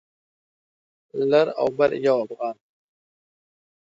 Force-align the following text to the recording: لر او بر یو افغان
لر 1.29 1.47
او 1.59 1.67
بر 1.77 1.91
یو 2.05 2.15
افغان 2.25 2.55